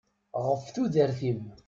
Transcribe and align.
Ɣef 0.45 0.63
tudert-im. 0.75 1.41